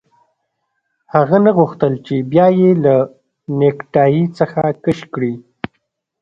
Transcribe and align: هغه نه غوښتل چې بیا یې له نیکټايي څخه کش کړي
هغه 1.13 1.37
نه 1.45 1.51
غوښتل 1.57 1.93
چې 2.05 2.15
بیا 2.31 2.47
یې 2.59 2.71
له 2.85 2.95
نیکټايي 3.59 4.23
څخه 4.37 4.61
کش 4.83 4.99
کړي 5.13 5.33